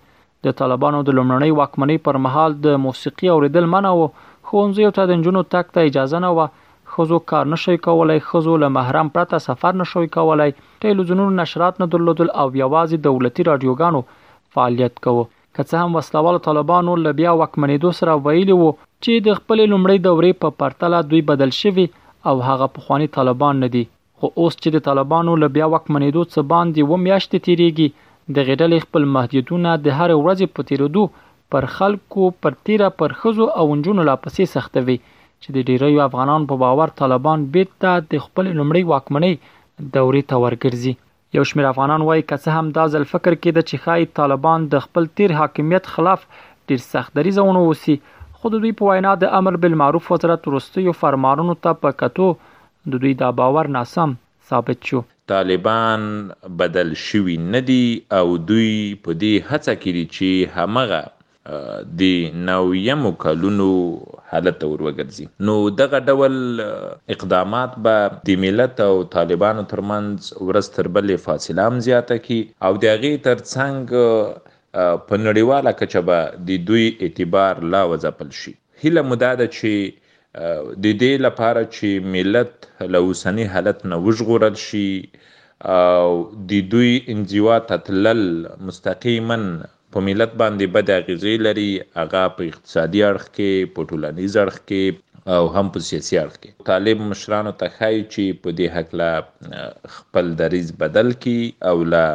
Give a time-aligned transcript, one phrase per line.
[0.48, 4.10] د طالبانو د لومړنۍ واکمنۍ پر مهال د موسیقي اوریدل منع و
[4.50, 6.48] خونځي او ته د جنونو تک ته اجازه نه و
[6.96, 12.30] خزو کار نشي کولای خزو له محرم پرته سفر نشوي کولای ټلویزیونونو نشرات نه درلودل
[12.44, 14.04] او یوازې دولتي رادیوګانو
[14.58, 19.40] فعالیت کوو که څه هم وسلوال طالبانو له بیا واکمنېدو سره ویلي وو چې د
[19.42, 21.88] خپل لومړۍ دورې په پرتله دوی بدل شوي
[22.32, 23.84] او هغه پخوانی طالبان نه دي
[24.20, 27.88] خو اوس چې د طالبانو له بیا وکمنېدو څخه باندې و میاشتې تیریږي
[28.36, 31.02] د غډلې خپل محدودونه د هر ورځې په تیرېدو
[31.54, 34.96] پر خلکو پر تیره پر خزو او نجونو لا پسې سختوي
[35.42, 40.94] چې د ډیریو افغانان په باور طالبان بیرته د خپل لمړی واکمنۍ دورې ته ورګرځي
[41.36, 44.84] یو شمېر افغانان وایي که څه هم دا ځل فکر کېده چې خای طالبان د
[44.88, 46.26] خپل تیر حاکمیت خلاف
[46.68, 47.98] ډیر سخت دریځونه وسی
[48.42, 52.30] خود دوی په وینا د امر بالمعروف وزارت وروستیو فرمانونو ته په کتو
[52.90, 54.10] د دوی دا باور ناسم
[54.48, 54.98] ثابت شو
[55.32, 56.02] طالبان
[56.60, 57.86] بدل شوی ندي
[58.18, 58.68] او دوی
[59.04, 61.00] په دې هڅه کې دي چې همغه
[62.02, 63.66] د نویمو کلونو
[64.30, 66.36] حالت ورغورځي نو دغه ډول
[67.16, 67.96] اقدامات به
[68.30, 72.38] د ملت او طالبانو ترمنځ ورستر بلې فاصله هم زیاته کی
[72.68, 78.54] او د هغه ترڅنګ په نړیواله کچه به د دوی اعتبار لا وځپل شي
[78.84, 80.02] هله مداده چې
[80.84, 84.88] د دې لپاره چې ملت له اوسنی حالت نه وژغورل شي
[85.76, 86.08] او
[86.50, 88.20] د دوی انزوا تتلل
[88.70, 89.38] مستقیما
[89.96, 91.70] په ملت باندې بد اغیزې لري
[92.00, 96.68] هغه په اقتصادي اړخ کې په ټولنیز اړخ کې او هم په سیاسي اړخ کې
[96.72, 102.06] طالب مشرانو ته ښایي چې په دې حق لا خپل دریز بدل کړي او لا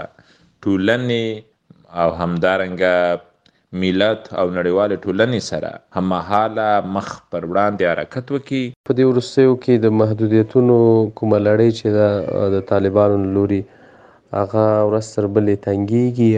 [0.67, 1.43] ټولنې
[2.03, 3.30] او همدارنګه
[3.79, 6.65] ملت او نړیواله ټولنې سره همحاله
[6.95, 10.75] مخ پر وړاندې حرکت وکړي په دې وروستیو کې د محدودیتونو
[11.17, 11.87] کومه لړۍ چې
[12.55, 13.61] د طالبانو لوري
[14.39, 16.31] هغه ورځ تر بلې تنګیږي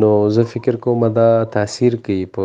[0.00, 2.44] نو زه فکر کوم دا تاثیر کوي په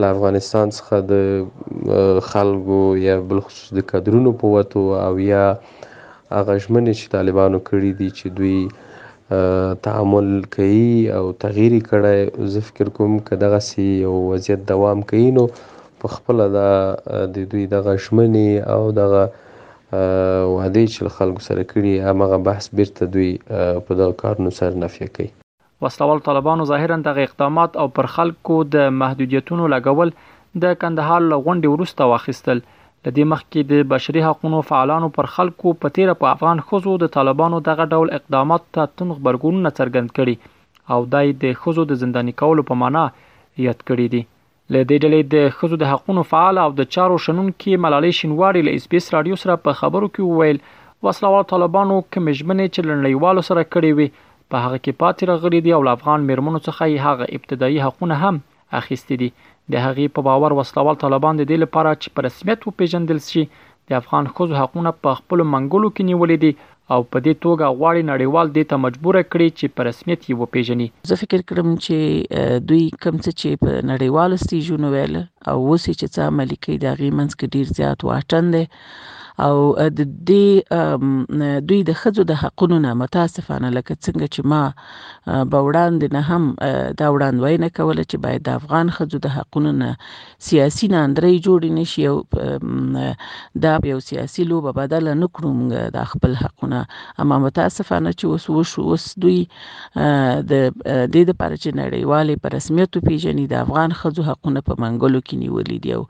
[0.00, 5.44] له افغانستان څخه د خلکو یا بل خصوص د کډرونو په وتو او یا
[6.36, 8.60] هغه ژمنې چې طالبانو کړې دي چې دوی
[9.82, 15.30] تعامل کوي او تغیر یې کړی زه فکر کوم که دغسې یو وضعیت دوام کوي
[15.38, 15.46] نو
[16.04, 16.68] پخپله دا
[17.38, 23.10] د دوی دغه ژمنې او دغه وعدې چې له خلکو سره کړي همغه بحث بیرته
[23.16, 25.28] دوی په دغه کارونو سر نفیه کوي
[25.86, 30.14] وسلوال طالبانو ظاهرا دغه اقدامات او پر خلکو د محدودیتونو لګول
[30.66, 32.64] د کندهار لغونډې وروسته واخیستل
[33.06, 37.60] لدې مخکې د بشري حقوقو فعالانو پر خلکو په تیر په افغان خزو د طالبانو
[37.68, 42.64] دغه ډول اقدامات ته تن خبرګون څرګند کړي او دای د خزو د زندانی کولو
[42.72, 43.04] په معنا
[43.66, 44.22] یاد کړی دی
[44.74, 48.80] لدې ډلې د خزو د حقوقو فعال او د چارو شنن کې ملالۍ شینواری له
[48.80, 50.60] اسپیس رادیو سره په خبرو کې وویل
[51.08, 56.26] وسلوال طالبانو کمجمنې چلنړیوالو سره کړې وي په هغه کې پاتې راغلي دي او افغان
[56.32, 58.44] مرمنو څخه یې هغه ابتدایي حقونه هم
[58.80, 59.30] اخیستې دي
[59.74, 63.42] د هغې په باور وسلوال طالبان د دې لپاره چې په رسمیت وپیژندل شي
[63.90, 66.52] د افغان خزو حقونه په خپل منګولو کې نیولې دي
[66.94, 70.88] او په دې توګه غواړي نړیوال دې ته مجبور کړي چې په رسمیت یې وپیژني
[71.12, 71.96] زه فکر کوم چې
[72.68, 75.14] دوی کم څه چې په نړیوال استیجونو ویل
[75.50, 78.64] او وسی چې څه عملي کوي دا غي منځ کې ډیر زیات واټن دی
[79.44, 79.56] او
[79.98, 80.48] د دې
[81.68, 84.62] دوی د خځو د حقونو نه متاسفانه لکه څنګه چې ما
[85.50, 86.42] به وړاندې نه هم
[87.00, 89.88] دا وړاندوینه کوله چې باید د افغان خځو د حقونو نه
[90.48, 92.16] سیاسي ناندري جوړ نه شي او
[93.66, 96.78] دا یو سیاسي لوبه بدل نه کړو موږ د خپل حقونه
[97.24, 99.38] اما متاسفانه چې اوس وشو اوس دوی
[100.50, 100.52] د
[101.12, 105.36] دې د پاره چې نړیوالې په رسمیت پیژني د افغان خځو حقونه په منګلو کې
[105.42, 106.02] نیولې دي او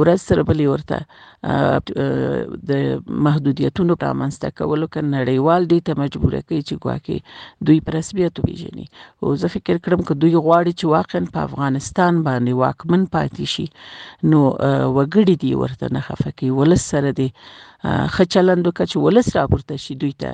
[0.00, 0.98] ورځ سره بلی ورته
[2.70, 2.80] د
[3.26, 7.16] محدودیتونو رامنځته کولو کې نړیوال دې ته مجبور کوي چې ګواکې
[7.68, 8.86] دوی پر رسمیت وپیژني
[9.22, 13.66] او زه فکر کړم چې دوی غواړي چې واقعا په افغانستان باندې واکمن پاتې شي
[14.32, 14.40] نو
[14.96, 17.28] وګړي دي ورته نه خفقي ولس سره دي
[18.16, 20.32] خچلند کچ ولس راپورته شي دوی ته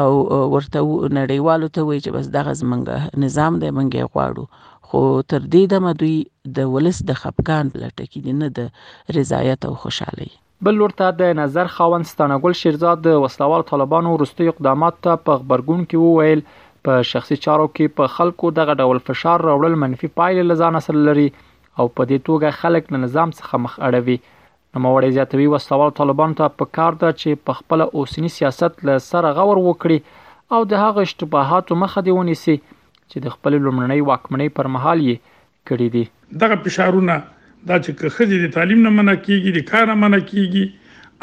[0.00, 0.10] او
[0.54, 0.78] ورته
[1.18, 2.86] نړیوالو ته وایي چې بس دغه زمنګ
[3.26, 4.44] نظام دی منګه غواړو
[4.88, 4.98] خو
[5.32, 6.16] تر دې دمه دوی
[6.58, 10.30] د ولس د خپګان بلټکی نه د رضایت او خوشحالي
[10.64, 15.16] بل لور ته د نظر خاوند ستانه ګل شیرزاد د وسلوال طالبانو وروستي اقدامات ته
[15.26, 16.42] په خبرګون کې وویل
[16.88, 21.26] په شخصي چارو کې په خلکو دغه ډول فشار راوړل منفي پایلې لزان اثر لري
[21.34, 26.56] او په دې توګه خلک له نظام څخه مخ اړوي نوموړی زیاتوي وسلوال طالبان ته
[26.62, 31.08] په کار ده چې په خپل اوسنی سیاست له سره غور وکړي او د هغه
[31.10, 36.62] اشتباهاتو مخه دی ونیسي چې د خپل لومړنۍ واکمنۍ پر مهال یې کړی دي دغه
[36.68, 37.22] فشارونه
[37.68, 40.64] دا چې خځې د تعلیم نه منع کیږي د کار نه منع کیږي